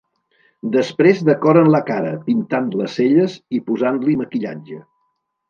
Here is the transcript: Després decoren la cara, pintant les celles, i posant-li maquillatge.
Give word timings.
Després 0.75 1.19
decoren 1.27 1.69
la 1.75 1.81
cara, 1.89 2.13
pintant 2.31 2.73
les 2.81 2.97
celles, 3.01 3.37
i 3.59 3.61
posant-li 3.69 4.19
maquillatge. 4.25 4.81